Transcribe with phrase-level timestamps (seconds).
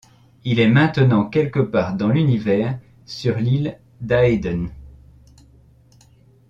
[0.45, 4.71] Il est maintenant quelque part dans l'Univers, sur l'île d'Aeden.